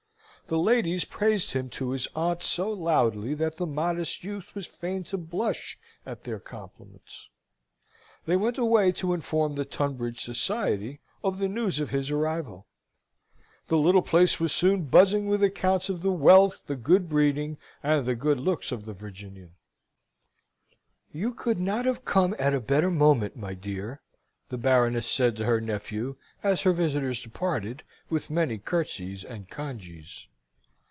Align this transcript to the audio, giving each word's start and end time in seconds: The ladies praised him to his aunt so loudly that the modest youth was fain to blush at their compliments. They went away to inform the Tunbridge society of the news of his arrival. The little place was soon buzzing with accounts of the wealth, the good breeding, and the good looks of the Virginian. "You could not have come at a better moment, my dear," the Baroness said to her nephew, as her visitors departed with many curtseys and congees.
The 0.47 0.57
ladies 0.57 1.05
praised 1.05 1.51
him 1.53 1.69
to 1.69 1.91
his 1.91 2.09
aunt 2.13 2.43
so 2.43 2.69
loudly 2.73 3.33
that 3.35 3.55
the 3.55 3.65
modest 3.65 4.25
youth 4.25 4.53
was 4.53 4.65
fain 4.65 5.01
to 5.05 5.17
blush 5.17 5.79
at 6.05 6.23
their 6.25 6.41
compliments. 6.41 7.29
They 8.25 8.35
went 8.35 8.57
away 8.57 8.91
to 8.93 9.13
inform 9.13 9.55
the 9.55 9.63
Tunbridge 9.63 10.19
society 10.19 10.99
of 11.23 11.39
the 11.39 11.47
news 11.47 11.79
of 11.79 11.91
his 11.91 12.11
arrival. 12.11 12.67
The 13.67 13.77
little 13.77 14.01
place 14.01 14.41
was 14.41 14.51
soon 14.51 14.83
buzzing 14.87 15.27
with 15.27 15.41
accounts 15.41 15.87
of 15.87 16.01
the 16.01 16.11
wealth, 16.11 16.63
the 16.67 16.75
good 16.75 17.07
breeding, 17.07 17.57
and 17.81 18.05
the 18.05 18.13
good 18.15 18.37
looks 18.37 18.73
of 18.73 18.83
the 18.83 18.93
Virginian. 18.93 19.53
"You 21.13 21.33
could 21.33 21.61
not 21.61 21.85
have 21.85 22.03
come 22.03 22.35
at 22.37 22.53
a 22.53 22.59
better 22.59 22.91
moment, 22.91 23.37
my 23.37 23.53
dear," 23.53 24.01
the 24.49 24.57
Baroness 24.57 25.09
said 25.09 25.37
to 25.37 25.45
her 25.45 25.61
nephew, 25.61 26.17
as 26.43 26.63
her 26.63 26.73
visitors 26.73 27.23
departed 27.23 27.83
with 28.09 28.29
many 28.29 28.57
curtseys 28.57 29.23
and 29.23 29.49
congees. 29.49 30.27